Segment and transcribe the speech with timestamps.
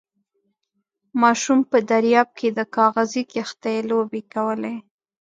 [1.21, 4.75] ماشوم په درياب کې د کاغذي کښتۍ لوبې کولې.